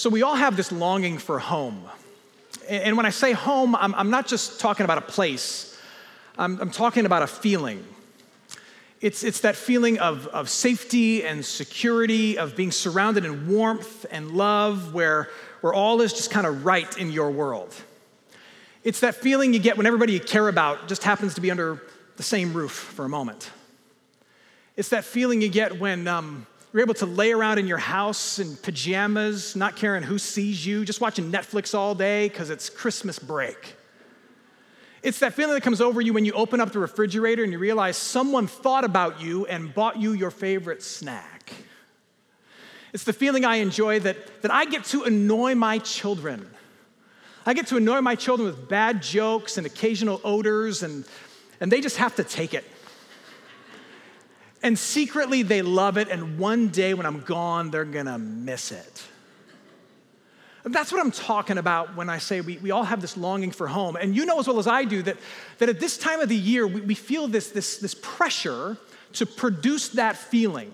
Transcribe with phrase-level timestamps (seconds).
[0.00, 1.84] So, we all have this longing for home.
[2.70, 5.78] And when I say home, I'm, not just talking about a place,
[6.38, 7.84] I'm, I'm talking about a feeling.
[9.02, 14.30] It's, it's that feeling of, of safety and security, of being surrounded in warmth and
[14.30, 15.28] love, where,
[15.60, 17.74] where all is just kind of right in your world.
[18.84, 21.82] It's that feeling you get when everybody you care about just happens to be under
[22.16, 23.50] the same roof for a moment.
[24.78, 28.38] It's that feeling you get when um, you're able to lay around in your house
[28.38, 33.18] in pajamas, not caring who sees you, just watching Netflix all day because it's Christmas
[33.18, 33.74] break.
[35.02, 37.58] It's that feeling that comes over you when you open up the refrigerator and you
[37.58, 41.52] realize someone thought about you and bought you your favorite snack.
[42.92, 46.48] It's the feeling I enjoy that, that I get to annoy my children.
[47.46, 51.04] I get to annoy my children with bad jokes and occasional odors, and,
[51.60, 52.64] and they just have to take it.
[54.62, 59.02] And secretly, they love it, and one day when I'm gone, they're gonna miss it.
[60.64, 63.66] That's what I'm talking about when I say we, we all have this longing for
[63.66, 63.96] home.
[63.96, 65.16] And you know as well as I do that,
[65.58, 68.76] that at this time of the year, we, we feel this, this, this pressure
[69.14, 70.70] to produce that feeling.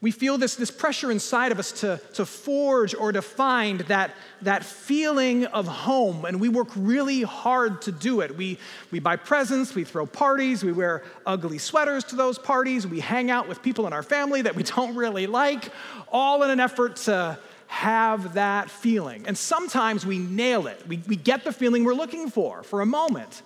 [0.00, 4.14] We feel this, this pressure inside of us to, to forge or to find that,
[4.42, 8.36] that feeling of home, and we work really hard to do it.
[8.36, 8.58] We,
[8.92, 13.28] we buy presents, we throw parties, we wear ugly sweaters to those parties, we hang
[13.28, 15.72] out with people in our family that we don't really like,
[16.12, 19.26] all in an effort to have that feeling.
[19.26, 22.86] And sometimes we nail it, we, we get the feeling we're looking for for a
[22.86, 23.42] moment.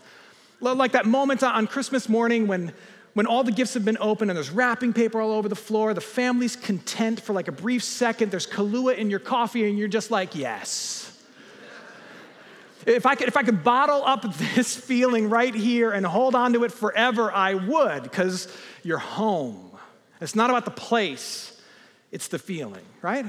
[0.61, 2.73] Like that moment on Christmas morning when
[3.15, 5.93] when all the gifts have been opened and there's wrapping paper all over the floor,
[5.93, 9.89] the family's content for like a brief second, there's Kahlua in your coffee, and you're
[9.89, 11.09] just like, yes.
[12.87, 14.23] If I, could, if I could bottle up
[14.55, 18.49] this feeling right here and hold on to it forever, I would, because
[18.83, 19.71] you're home.
[20.21, 21.61] It's not about the place,
[22.13, 23.27] it's the feeling, right?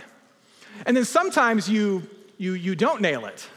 [0.85, 2.03] And then sometimes you,
[2.37, 3.47] you, you don't nail it.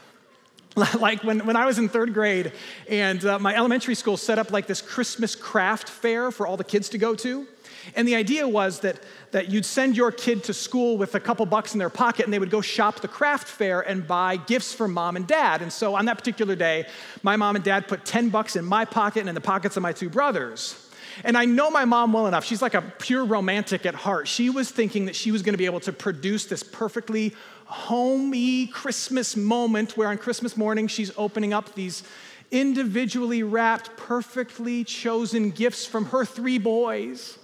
[0.99, 2.51] like when, when I was in third grade,
[2.87, 6.63] and uh, my elementary school set up like this Christmas craft fair for all the
[6.63, 7.47] kids to go to.
[7.95, 8.99] And the idea was that,
[9.31, 12.33] that you'd send your kid to school with a couple bucks in their pocket and
[12.33, 15.61] they would go shop the craft fair and buy gifts for mom and dad.
[15.61, 16.85] And so on that particular day,
[17.23, 19.83] my mom and dad put 10 bucks in my pocket and in the pockets of
[19.83, 20.83] my two brothers.
[21.23, 22.45] And I know my mom well enough.
[22.45, 24.27] She's like a pure romantic at heart.
[24.27, 27.33] She was thinking that she was going to be able to produce this perfectly
[27.67, 32.03] homey Christmas moment where on Christmas morning she's opening up these
[32.49, 37.37] individually wrapped, perfectly chosen gifts from her three boys.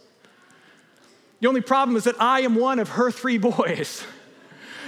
[1.41, 4.05] The only problem is that I am one of her three boys.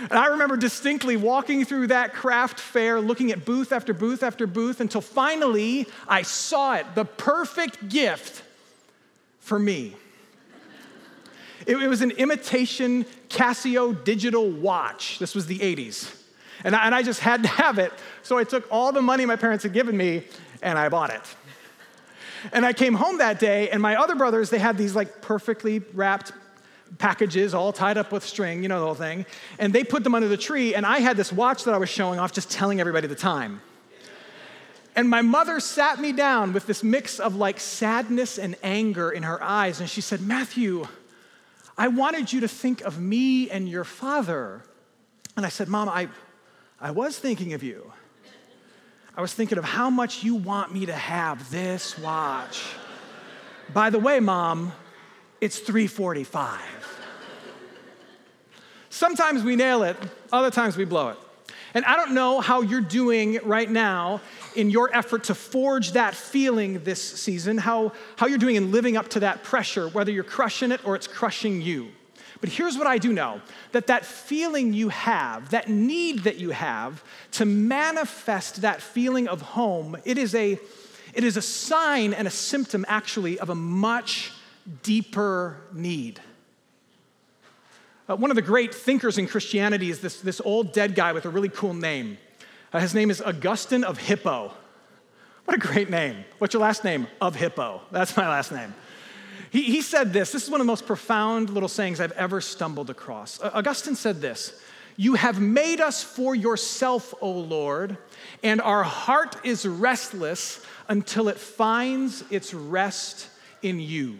[0.02, 4.48] And I remember distinctly walking through that craft fair, looking at booth after booth after
[4.48, 8.44] booth, until finally I saw it the perfect gift
[9.40, 9.96] for me.
[11.66, 15.20] It, was an imitation Casio digital watch.
[15.20, 16.16] This was the 80s.
[16.64, 17.92] And I, and I just had to have it.
[18.24, 20.24] So I took all the money my parents had given me
[20.62, 21.22] and I bought it.
[22.54, 25.80] And I came home that day, and my other brothers, they had these like perfectly
[25.94, 26.32] wrapped
[27.00, 29.26] packages all tied up with string, you know the whole thing.
[29.58, 31.90] And they put them under the tree, and I had this watch that I was
[31.90, 33.62] showing off, just telling everybody the time.
[34.96, 39.24] And my mother sat me down with this mix of like sadness and anger in
[39.24, 40.88] her eyes, and she said, Matthew,
[41.78, 44.64] I wanted you to think of me and your father.
[45.36, 46.08] And I said, Mom, I,
[46.80, 47.92] I was thinking of you.
[49.18, 52.64] I was thinking of how much you want me to have this watch.
[53.74, 54.74] By the way, Mom,
[55.42, 56.62] it's 345.
[58.90, 59.98] Sometimes we nail it,
[60.32, 61.18] other times we blow it.
[61.76, 64.22] And I don't know how you're doing right now
[64.56, 68.96] in your effort to forge that feeling this season, how, how you're doing in living
[68.96, 71.90] up to that pressure, whether you're crushing it or it's crushing you.
[72.40, 73.42] But here's what I do know
[73.74, 79.42] that that feeling you have, that need that you have to manifest that feeling of
[79.42, 80.58] home, it is a,
[81.14, 84.32] it is a sign and a symptom actually of a much
[84.82, 86.22] deeper need.
[88.08, 91.26] Uh, one of the great thinkers in Christianity is this, this old dead guy with
[91.26, 92.18] a really cool name.
[92.72, 94.52] Uh, his name is Augustine of Hippo.
[95.46, 96.24] What a great name.
[96.38, 97.08] What's your last name?
[97.20, 97.82] Of Hippo.
[97.92, 98.76] That's my last name.
[99.50, 100.32] He, he said this.
[100.32, 103.42] This is one of the most profound little sayings I've ever stumbled across.
[103.42, 104.60] Uh, Augustine said this
[104.98, 107.98] You have made us for yourself, O Lord,
[108.44, 113.30] and our heart is restless until it finds its rest
[113.64, 114.18] in you.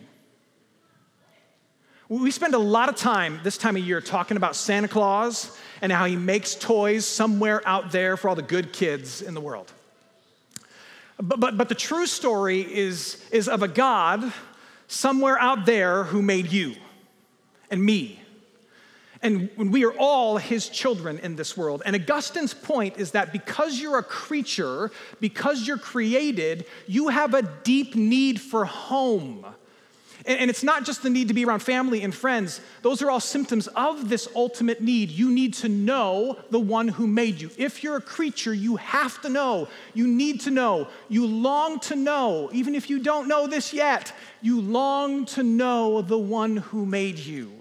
[2.08, 5.92] We spend a lot of time this time of year talking about Santa Claus and
[5.92, 9.72] how he makes toys somewhere out there for all the good kids in the world.
[11.18, 14.32] But, but, but the true story is, is of a God
[14.88, 16.76] somewhere out there who made you
[17.72, 18.20] and me
[19.26, 21.82] And we are all his children in this world.
[21.84, 27.42] And Augustine's point is that because you're a creature, because you're created, you have a
[27.42, 29.44] deep need for home.
[30.28, 33.20] And, it's not just the need to be around family and friends, those are all
[33.20, 35.12] symptoms of this ultimate need.
[35.12, 37.52] You need to know the one who made you.
[37.58, 39.68] If you're a creature, you have to know.
[39.94, 40.88] You need to know.
[41.10, 42.50] You long to know.
[42.54, 47.20] Even if you don't know this yet, you long to know the one who made
[47.20, 47.52] you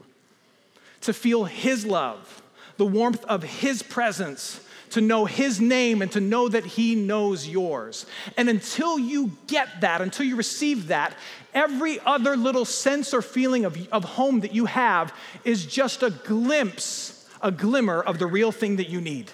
[1.02, 2.43] to feel His love,
[2.78, 4.63] the warmth of His presence,
[4.94, 8.06] to know His name, and to know that He knows yours.
[8.37, 11.14] And until you get that, until you receive that,
[11.52, 15.14] every other little sense or feeling of, of home that you have
[15.44, 19.31] is just a glimpse, a glimmer of the real thing that you need.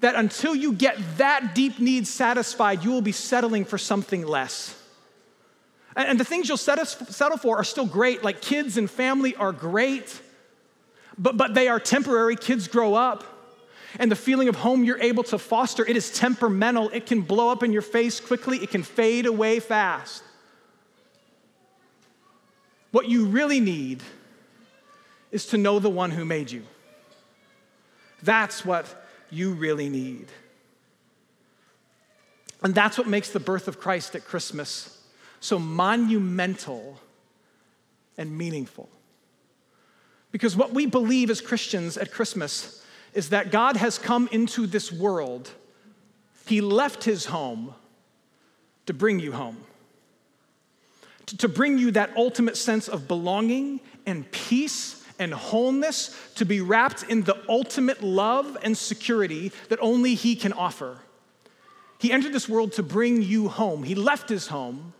[0.00, 4.74] That until you get that deep need satisfied, you will be settling for something less.
[5.96, 10.22] And the things you'll settle for are still great, like kids and family are great,
[11.18, 12.36] but, but they are temporary.
[12.36, 13.24] Kids grow up.
[13.98, 16.90] And the feeling of home you're able to foster, it is temperamental.
[16.90, 20.22] It can blow up in your face quickly, it can fade away fast.
[22.90, 24.02] What you really need
[25.30, 26.64] is to know the one who made you.
[28.22, 30.26] That's what you really need.
[32.62, 34.94] And that's what makes the birth of Christ at Christmas
[35.40, 36.98] so monumental
[38.16, 38.88] and meaningful.
[40.32, 44.92] Because what we believe as Christians at Christmas is that God has come into this
[44.92, 45.50] world,
[46.46, 47.74] He left His home
[48.86, 49.58] to bring you home,
[51.26, 57.02] to bring you that ultimate sense of belonging and peace and wholeness, to be wrapped
[57.04, 60.98] in the ultimate love and security that only He can offer.
[61.98, 63.82] He entered this world to bring you home.
[63.82, 64.92] He left His home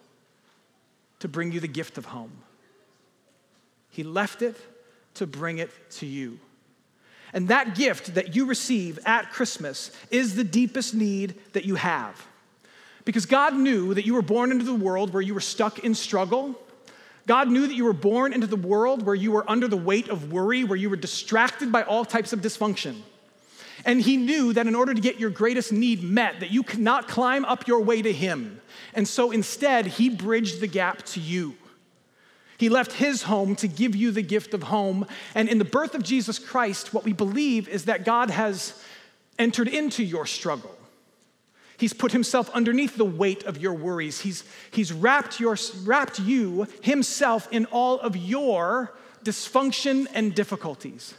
[1.20, 2.32] to bring you the gift of home.
[3.90, 4.56] He left it
[5.14, 6.38] to bring it to you.
[7.32, 12.26] And that gift that you receive at Christmas is the deepest need that you have.
[13.04, 15.94] Because God knew that you were born into the world where you were stuck in
[15.94, 16.54] struggle.
[17.26, 20.08] God knew that you were born into the world where you were under the weight
[20.08, 22.96] of worry, where you were distracted by all types of dysfunction.
[23.84, 26.80] And he knew that in order to get your greatest need met, that you could
[26.80, 28.60] not climb up your way to him.
[28.94, 31.54] And so instead, he bridged the gap to you.
[32.58, 35.06] He left his home to give you the gift of home.
[35.34, 38.82] And in the birth of Jesus Christ, what we believe is that God has
[39.38, 40.75] entered into your struggle.
[41.78, 44.20] He's put himself underneath the weight of your worries.
[44.20, 48.93] He's, he's wrapped, your, wrapped you, himself, in all of your
[49.25, 51.14] dysfunction and difficulties.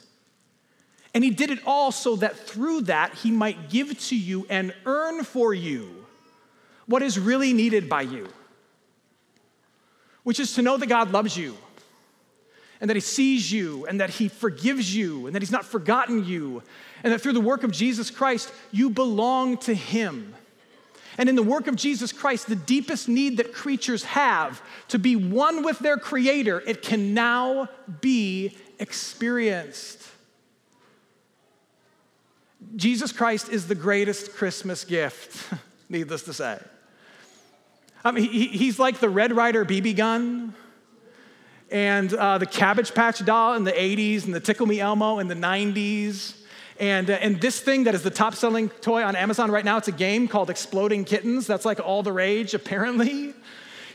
[1.13, 4.74] And he did it all so that through that he might give to you and
[4.85, 6.06] earn for you
[6.85, 8.27] what is really needed by you
[10.29, 11.57] which is to know that God loves you
[12.79, 16.23] and that He sees you and that He forgives you and that He's not forgotten
[16.23, 16.61] you
[17.03, 20.35] and that through the work of Jesus Christ, you belong to Him.
[21.17, 25.15] And in the work of Jesus Christ, the deepest need that creatures have to be
[25.15, 27.67] one with their Creator, it can now
[27.99, 30.03] be experienced.
[32.75, 35.51] Jesus Christ is the greatest Christmas gift,
[35.89, 36.59] needless to say.
[38.03, 40.53] I mean, he, he's like the Red Ryder BB gun
[41.69, 45.27] and uh, the Cabbage Patch doll in the 80s and the Tickle Me Elmo in
[45.27, 46.35] the 90s.
[46.79, 49.77] And, uh, and this thing that is the top selling toy on Amazon right now,
[49.77, 51.45] it's a game called Exploding Kittens.
[51.45, 53.33] That's like all the rage, apparently.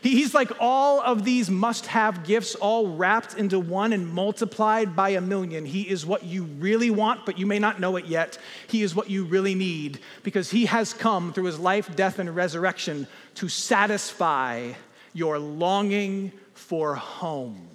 [0.04, 5.10] He's like all of these must have gifts, all wrapped into one and multiplied by
[5.10, 5.64] a million.
[5.64, 8.36] He is what you really want, but you may not know it yet.
[8.68, 12.36] He is what you really need because He has come through His life, death, and
[12.36, 13.06] resurrection
[13.36, 14.72] to satisfy
[15.14, 17.70] your longing for home.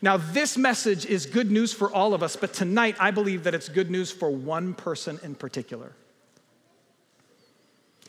[0.00, 3.56] Now, this message is good news for all of us, but tonight I believe that
[3.56, 5.94] it's good news for one person in particular.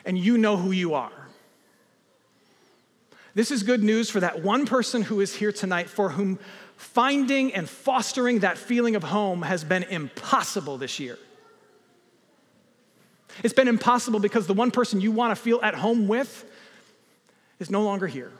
[0.05, 1.22] And you know who you are.
[3.35, 6.37] This is good news for that one person who is here tonight for whom
[6.75, 11.17] finding and fostering that feeling of home has been impossible this year.
[13.41, 16.45] It's been impossible because the one person you want to feel at home with
[17.59, 18.31] is no longer here.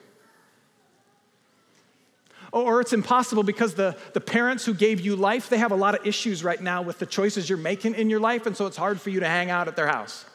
[2.52, 5.76] Oh, or it's impossible because the, the parents who gave you life, they have a
[5.76, 8.68] lot of issues right now with the choices you're making in your life, and so
[8.68, 10.26] it's hard for you to hang out at their house.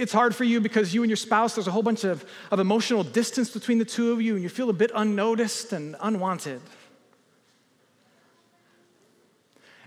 [0.00, 2.60] It's hard for you because you and your spouse, there's a whole bunch of, of
[2.60, 6.62] emotional distance between the two of you, and you feel a bit unnoticed and unwanted.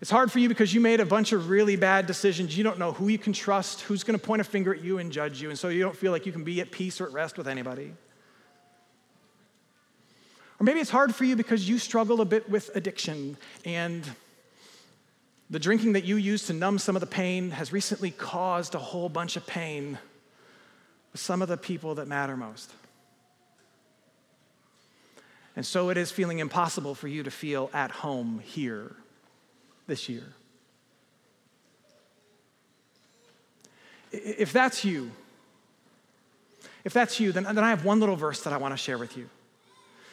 [0.02, 2.56] It's hard for you because you made a bunch of really bad decisions.
[2.56, 5.00] You don't know who you can trust, who's going to point a finger at you
[5.00, 7.08] and judge you, and so you don't feel like you can be at peace or
[7.08, 7.92] at rest with anybody.
[10.60, 14.08] Or maybe it's hard for you because you struggle a bit with addiction and
[15.50, 18.80] the drinking that you use to numb some of the pain has recently caused a
[18.80, 20.00] whole bunch of pain
[21.12, 22.72] with some of the people that matter most.
[25.56, 28.96] And so it is feeling impossible for you to feel at home here
[29.88, 30.24] this year.
[34.12, 35.12] If that's you,
[36.84, 38.98] if that's you, then, then I have one little verse that I want to share
[38.98, 39.30] with you.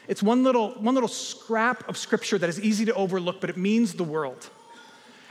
[0.08, 3.56] It's one little, one little scrap of scripture that is easy to overlook, but it
[3.56, 4.48] means the world.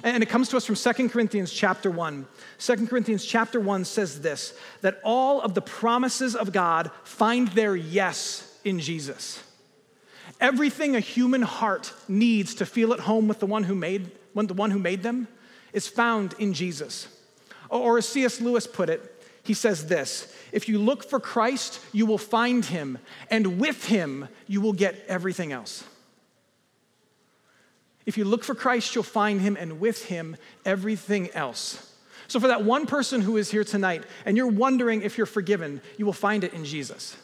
[0.03, 2.25] And it comes to us from 2 Corinthians chapter 1.
[2.59, 7.75] 2 Corinthians chapter 1 says this that all of the promises of God find their
[7.75, 9.41] yes in Jesus.
[10.39, 14.53] Everything a human heart needs to feel at home with the one who made, the
[14.53, 15.27] one who made them
[15.71, 17.07] is found in Jesus.
[17.69, 18.41] Or as C.S.
[18.41, 22.97] Lewis put it, he says this If you look for Christ, you will find him,
[23.29, 25.83] and with him, you will get everything else.
[28.05, 31.91] If you look for Christ, you'll find him, and with him, everything else.
[32.27, 35.81] So, for that one person who is here tonight and you're wondering if you're forgiven,
[35.97, 37.17] you will find it in Jesus.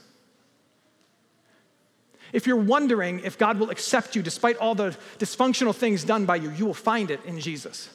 [2.34, 6.36] If you're wondering if God will accept you despite all the dysfunctional things done by
[6.36, 7.89] you, you will find it in Jesus.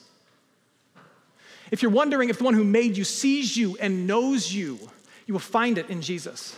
[1.71, 4.79] If you're wondering if the one who made you sees you and knows you,
[5.25, 6.57] you will find it in Jesus.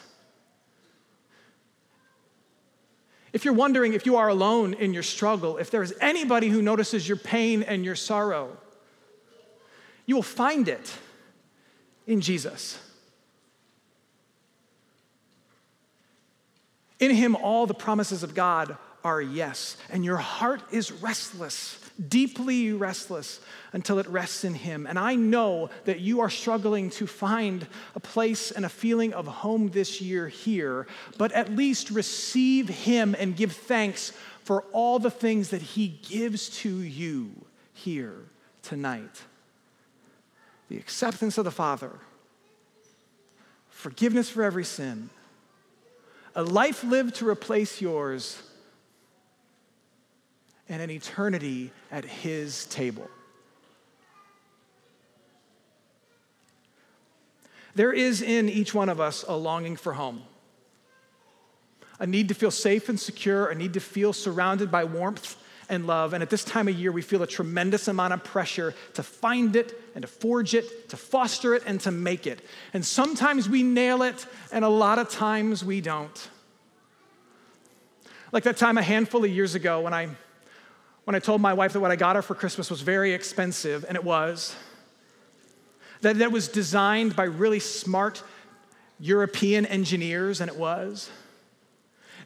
[3.36, 6.62] If you're wondering if you are alone in your struggle, if there is anybody who
[6.62, 8.56] notices your pain and your sorrow,
[10.06, 10.98] you will find it
[12.08, 12.80] in Jesus.
[16.98, 22.74] In him, all the promises of God are yes, and your heart is restless, deeply
[22.74, 23.40] restless,
[23.74, 24.86] until it rests in him.
[24.86, 29.28] And I know that you are struggling to find a place and a feeling of
[29.28, 30.88] home this year here,
[31.18, 34.12] but at least receive him and give thanks
[34.44, 37.32] for all the things that he gives to you
[37.74, 38.16] here
[38.62, 39.24] tonight
[40.68, 41.92] the acceptance of the Father,
[43.70, 45.12] forgiveness for every sin
[46.36, 48.42] a life lived to replace yours,
[50.70, 53.10] and an eternity at His table.
[57.76, 60.24] There is in each one of us a longing for home,
[62.00, 65.36] a need to feel safe and secure, a need to feel surrounded by warmth
[65.70, 66.14] and love.
[66.14, 69.56] And at this time of year, we feel a tremendous amount of pressure to find
[69.56, 72.42] it and to forge it, to foster it, and to make it.
[72.74, 76.30] And sometimes we nail it, and a lot of times we don't.
[78.32, 80.10] Like that time a handful of years ago when I,
[81.06, 83.86] when I told my wife that what I got her for Christmas was very expensive,
[83.88, 84.56] and it was.
[86.02, 88.22] That it was designed by really smart
[89.00, 91.10] European engineers, and it was.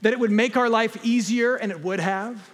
[0.01, 2.49] That it would make our life easier, and it would have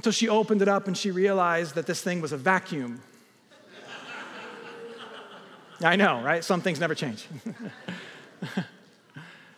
[0.00, 3.02] until she opened it up and she realized that this thing was a vacuum.
[5.82, 6.42] I know, right?
[6.42, 7.28] Some things never change.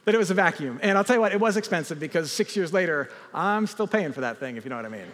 [0.05, 0.79] that it was a vacuum.
[0.83, 4.13] And I'll tell you what, it was expensive because six years later, I'm still paying
[4.13, 5.07] for that thing, if you know what I mean.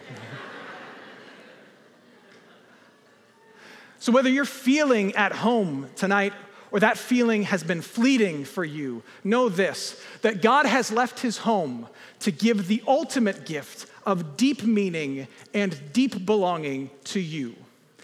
[3.99, 6.33] so, whether you're feeling at home tonight
[6.71, 11.39] or that feeling has been fleeting for you, know this that God has left his
[11.39, 11.87] home
[12.19, 17.55] to give the ultimate gift of deep meaning and deep belonging to you.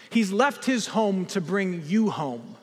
[0.10, 2.56] He's left his home to bring you home.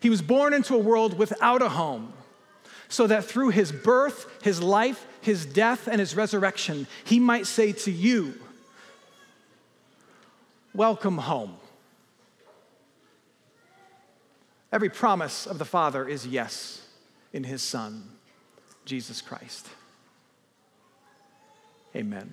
[0.00, 2.12] He was born into a world without a home,
[2.88, 7.72] so that through his birth, his life, his death, and his resurrection, he might say
[7.72, 8.34] to you,
[10.74, 11.56] Welcome home.
[14.70, 16.86] Every promise of the Father is yes
[17.32, 18.04] in his Son,
[18.84, 19.66] Jesus Christ.
[21.96, 22.30] Amen.